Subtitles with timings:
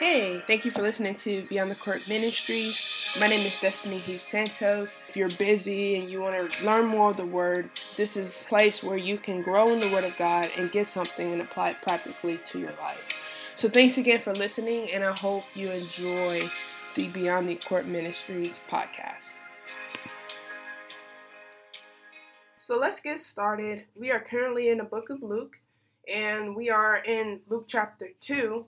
[0.00, 3.16] Hey, thank you for listening to Beyond the Court Ministries.
[3.20, 4.98] My name is Destini Hughes Santos.
[5.08, 8.48] If you're busy and you want to learn more of the Word, this is a
[8.48, 11.70] place where you can grow in the Word of God and get something and apply
[11.70, 13.54] it practically to your life.
[13.54, 16.40] So thanks again for listening, and I hope you enjoy
[16.96, 19.34] the Beyond the Court Ministries podcast.
[22.60, 23.84] So let's get started.
[23.94, 25.56] We are currently in the book of Luke,
[26.12, 28.66] and we are in Luke chapter 2.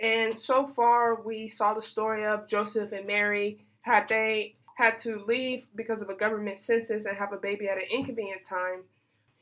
[0.00, 3.64] And so far, we saw the story of Joseph and Mary.
[3.82, 7.76] Had they had to leave because of a government census and have a baby at
[7.76, 8.82] an inconvenient time.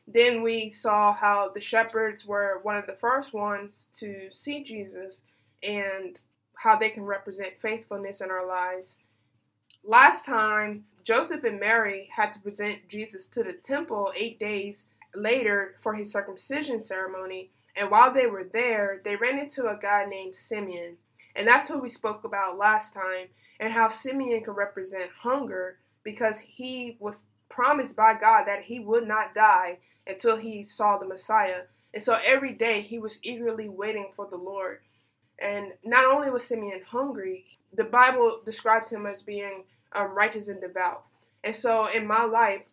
[0.06, 5.22] Then we saw how the shepherds were one of the first ones to see Jesus
[5.62, 6.20] and
[6.54, 8.96] how they can represent faithfulness in our lives.
[9.84, 14.84] Last time, Joseph and Mary had to present Jesus to the temple eight days
[15.14, 17.50] later for his circumcision ceremony.
[17.78, 20.96] And while they were there, they ran into a guy named Simeon.
[21.36, 23.28] And that's who we spoke about last time,
[23.60, 29.06] and how Simeon could represent hunger because he was promised by God that he would
[29.06, 31.62] not die until he saw the Messiah.
[31.94, 34.80] And so every day he was eagerly waiting for the Lord.
[35.40, 40.60] And not only was Simeon hungry, the Bible describes him as being um, righteous and
[40.60, 41.04] devout.
[41.44, 42.64] And so in my life,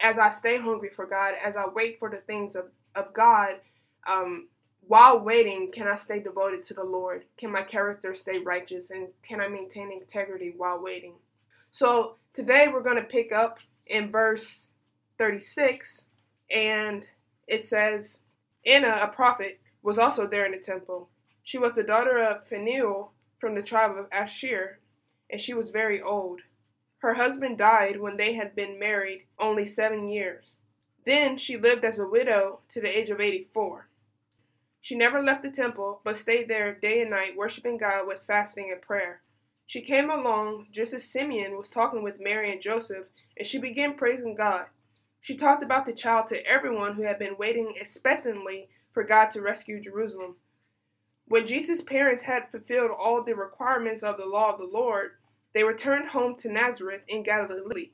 [0.00, 3.56] as I stay hungry for God, as I wait for the things of, of God,
[4.06, 4.48] um,
[4.86, 7.24] while waiting, can I stay devoted to the Lord?
[7.38, 8.90] Can my character stay righteous?
[8.90, 11.14] And can I maintain integrity while waiting?
[11.70, 14.68] So today we're going to pick up in verse
[15.18, 16.06] 36,
[16.50, 17.04] and
[17.46, 18.20] it says,
[18.66, 21.08] Anna, a prophet, was also there in the temple.
[21.42, 24.78] She was the daughter of Phanuel from the tribe of Asher,
[25.30, 26.40] and she was very old.
[26.98, 30.54] Her husband died when they had been married only seven years.
[31.04, 33.88] Then she lived as a widow to the age of 84.
[34.84, 38.70] She never left the temple, but stayed there day and night, worshiping God with fasting
[38.70, 39.22] and prayer.
[39.66, 43.96] She came along just as Simeon was talking with Mary and Joseph, and she began
[43.96, 44.66] praising God.
[45.22, 49.40] She talked about the child to everyone who had been waiting expectantly for God to
[49.40, 50.36] rescue Jerusalem.
[51.28, 55.12] When Jesus' parents had fulfilled all the requirements of the law of the Lord,
[55.54, 57.92] they returned home to Nazareth in Galilee.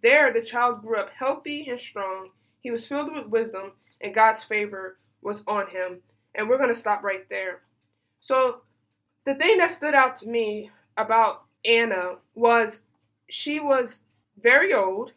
[0.00, 2.30] There the child grew up healthy and strong.
[2.60, 6.02] He was filled with wisdom, and God's favor was on him.
[6.34, 7.60] And we're going to stop right there.
[8.20, 8.62] So,
[9.24, 12.82] the thing that stood out to me about Anna was
[13.28, 14.00] she was
[14.40, 15.12] very old,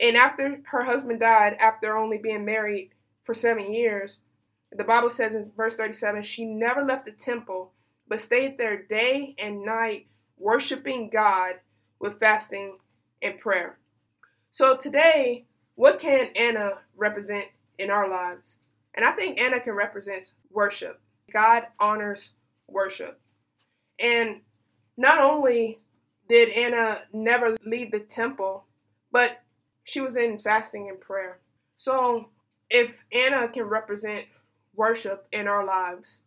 [0.00, 2.90] and after her husband died, after only being married
[3.24, 4.18] for seven years,
[4.72, 7.72] the Bible says in verse 37 she never left the temple,
[8.08, 10.06] but stayed there day and night,
[10.38, 11.54] worshiping God
[11.98, 12.78] with fasting
[13.22, 13.78] and prayer.
[14.50, 15.44] So, today,
[15.74, 17.46] what can Anna represent
[17.78, 18.56] in our lives?
[18.94, 21.00] And I think Anna can represent worship.
[21.32, 22.32] God honors
[22.66, 23.20] worship.
[23.98, 24.40] And
[24.96, 25.78] not only
[26.28, 28.64] did Anna never leave the temple,
[29.12, 29.42] but
[29.84, 31.40] she was in fasting and prayer.
[31.76, 32.28] So
[32.68, 34.26] if Anna can represent
[34.74, 36.20] worship in our lives,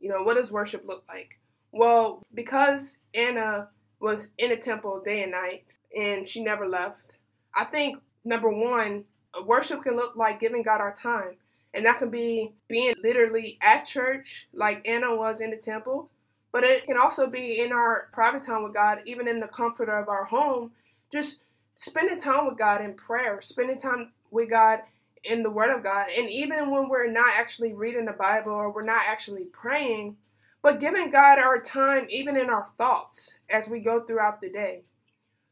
[0.00, 1.38] you know, what does worship look like?
[1.72, 3.68] Well, because Anna
[4.00, 5.64] was in a temple day and night
[5.96, 7.16] and she never left,
[7.54, 9.04] I think number one,
[9.44, 11.36] worship can look like giving God our time.
[11.74, 16.10] And that can be being literally at church, like Anna was in the temple,
[16.50, 19.88] but it can also be in our private time with God, even in the comfort
[19.88, 20.72] of our home,
[21.12, 21.40] just
[21.76, 24.80] spending time with God in prayer, spending time with God
[25.24, 26.06] in the Word of God.
[26.16, 30.16] And even when we're not actually reading the Bible or we're not actually praying,
[30.62, 34.82] but giving God our time, even in our thoughts as we go throughout the day.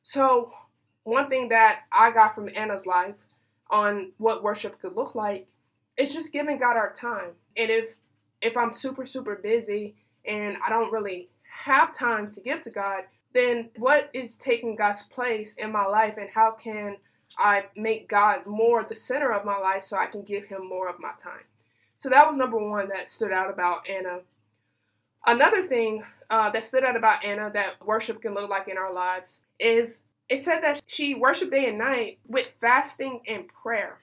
[0.02, 0.52] So,
[1.04, 3.14] one thing that I got from Anna's life
[3.70, 5.46] on what worship could look like
[5.96, 7.30] is just giving God our time.
[7.56, 7.94] And if
[8.42, 11.28] if I'm super super busy and I don't really
[11.64, 16.14] have time to give to God, then what is taking God's place in my life
[16.18, 16.96] and how can
[17.38, 20.88] I make God more the center of my life so I can give him more
[20.88, 21.44] of my time?
[21.98, 24.20] So that was number one that stood out about Anna.
[25.26, 28.92] Another thing uh, that stood out about Anna that worship can look like in our
[28.92, 33.98] lives is it said that she worshiped day and night with fasting and prayer.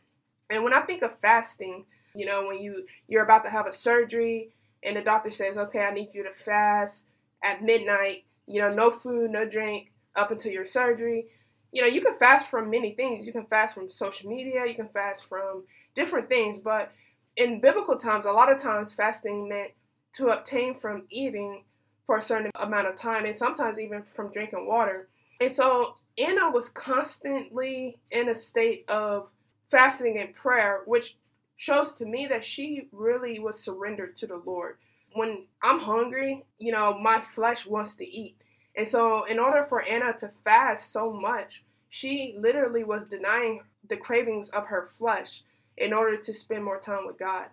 [0.54, 3.74] And when I think of fasting, you know, when you you're about to have a
[3.74, 4.54] surgery
[4.84, 7.06] and the doctor says, "Okay, I need you to fast
[7.44, 11.28] at midnight, you know, no food, no drink up until your surgery."
[11.72, 13.26] You know, you can fast from many things.
[13.26, 15.64] You can fast from social media, you can fast from
[15.96, 16.92] different things, but
[17.36, 19.72] in biblical times, a lot of times fasting meant
[20.14, 21.64] to obtain from eating
[22.06, 25.10] for a certain amount of time and sometimes even from drinking water.
[25.42, 29.32] And so Anna was constantly in a state of
[29.72, 31.18] fasting and prayer, which
[31.58, 34.78] shows to me that she really was surrendered to the Lord.
[35.16, 38.36] when I'm hungry, you know, my flesh wants to eat.
[38.76, 43.98] And so, in order for Anna to fast so much, she literally was denying the
[43.98, 45.44] cravings of her flesh
[45.78, 47.46] in order to spend more time with God.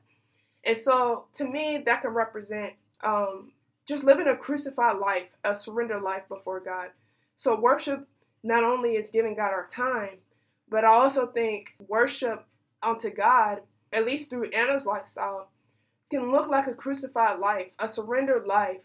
[0.65, 2.73] And so, to me, that can represent
[3.03, 3.53] um,
[3.87, 6.89] just living a crucified life, a surrendered life before God.
[7.37, 8.09] So, worship
[8.43, 10.19] not only is giving God our time,
[10.71, 12.47] but I also think worship
[12.83, 13.61] unto God,
[13.93, 15.49] at least through Anna's lifestyle,
[16.11, 18.81] can look like a crucified life, a surrendered life,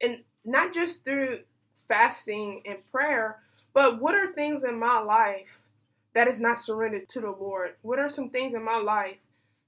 [0.00, 1.40] and not just through
[1.88, 3.38] fasting and prayer,
[3.72, 5.60] but what are things in my life
[6.14, 7.74] that is not surrendered to the Lord?
[7.82, 9.16] What are some things in my life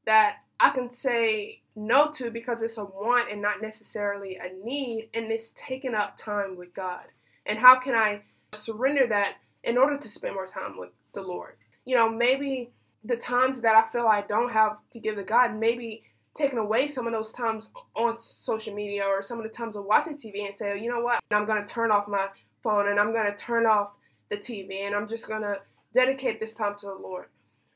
[0.07, 5.11] that I can say no to because it's a want and not necessarily a need,
[5.15, 7.05] and it's taking up time with God?
[7.47, 8.23] And how can I
[8.53, 11.57] surrender that in order to spend more time with the Lord?
[11.85, 12.71] You know, maybe
[13.05, 16.03] the times that I feel I don't have to give to God, maybe
[16.35, 19.85] taking away some of those times on social media or some of the times of
[19.85, 22.29] watching TV and say, you know what, I'm going to turn off my
[22.63, 23.93] phone and I'm going to turn off
[24.31, 25.57] the TV and I'm just going to
[25.93, 27.27] dedicate this time to the Lord.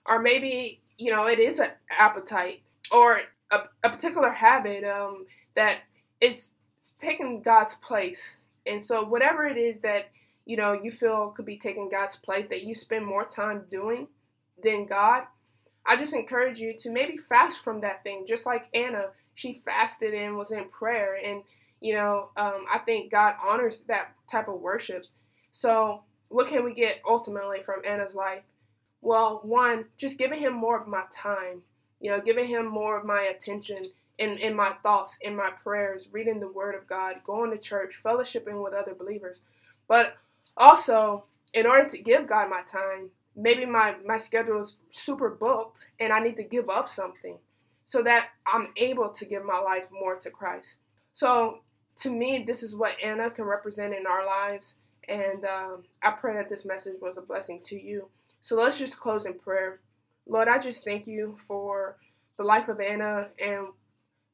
[0.06, 3.20] Or maybe, you know, it is an appetite or
[3.50, 5.26] a, a particular habit um,
[5.56, 5.78] that
[6.20, 8.36] it's, it's taking God's place.
[8.66, 10.10] And so, whatever it is that,
[10.46, 14.08] you know, you feel could be taking God's place, that you spend more time doing
[14.62, 15.24] than God,
[15.86, 19.06] I just encourage you to maybe fast from that thing, just like Anna.
[19.34, 21.18] She fasted and was in prayer.
[21.22, 21.42] And,
[21.80, 25.04] you know, um, I think God honors that type of worship.
[25.52, 28.42] So, what can we get ultimately from Anna's life?
[29.02, 31.62] Well, one, just giving him more of my time,
[32.00, 36.08] you know, giving him more of my attention in, in my thoughts, in my prayers,
[36.10, 39.42] reading the Word of God, going to church, fellowshipping with other believers.
[39.86, 40.16] But
[40.56, 45.86] also, in order to give God my time, maybe my, my schedule is super booked
[45.98, 47.38] and I need to give up something
[47.84, 50.76] so that I'm able to give my life more to Christ.
[51.12, 51.60] So,
[51.98, 54.74] to me, this is what Anna can represent in our lives.
[55.08, 58.08] And um, I pray that this message was a blessing to you.
[58.40, 59.80] So, let's just close in prayer.
[60.26, 61.96] Lord, I just thank you for
[62.36, 63.68] the life of Anna and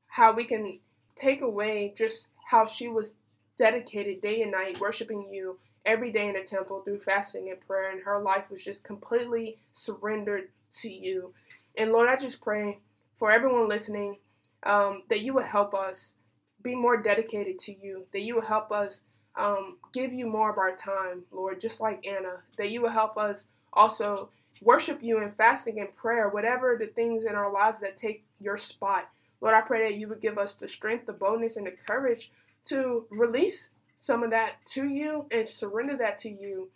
[0.07, 0.79] how we can
[1.17, 3.15] take away just how she was
[3.57, 7.91] dedicated day and night worshiping you every day in the temple through fasting and prayer,
[7.91, 10.49] and her life was just completely surrendered
[10.81, 11.33] to you.
[11.77, 12.79] And Lord, I just pray
[13.19, 14.19] for everyone listening
[14.65, 16.15] um, that you would help us
[16.63, 19.03] be more dedicated to you, that you would help us
[19.37, 23.17] um, give you more of our time, Lord, just like Anna, that you would help
[23.17, 24.29] us also
[24.63, 28.57] worship you in fasting and prayer, whatever the things in our lives that take your
[28.57, 29.09] spot.
[29.41, 32.31] Lord, I pray that you would give us the strength, the boldness, and the courage
[32.67, 36.71] to release some of that to you and surrender that to you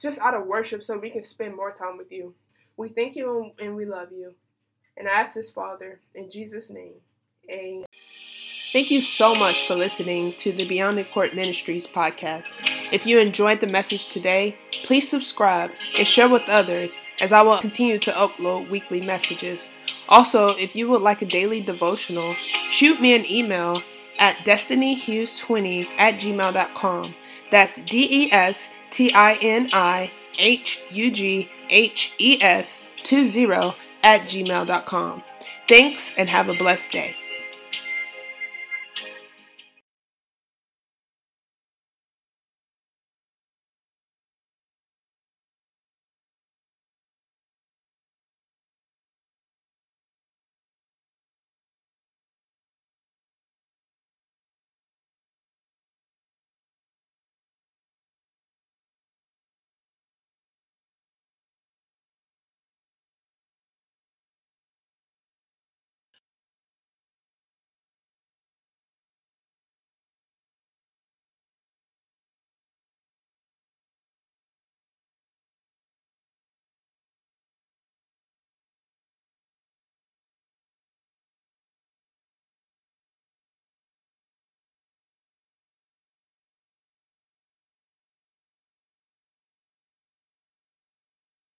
[0.00, 2.34] just out of worship so we can spend more time with you.
[2.76, 4.34] We thank you and we love you.
[4.96, 6.94] And I ask this, Father, in Jesus' name.
[7.50, 7.84] Amen.
[8.72, 12.54] Thank you so much for listening to the Beyond the Court Ministries podcast.
[12.92, 17.58] If you enjoyed the message today, please subscribe and share with others as I will
[17.58, 19.72] continue to upload weekly messages.
[20.08, 23.82] Also, if you would like a daily devotional, shoot me an email
[24.20, 27.14] at destinihughes20 at gmail.com.
[27.50, 33.46] That's D E S T I N I H U G H E S 20
[34.02, 35.22] at gmail.com.
[35.68, 37.16] Thanks and have a blessed day.